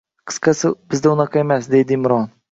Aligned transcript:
Qisqasi, 0.29 0.71
bizda 0.93 1.11
unaqa 1.15 1.43
emas”,— 1.43 1.67
deydi 1.75 1.95
Imron 1.99 2.27